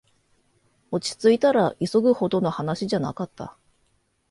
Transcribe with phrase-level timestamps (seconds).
[0.89, 3.55] 落ちついたら、急ぐほどの話じゃなかった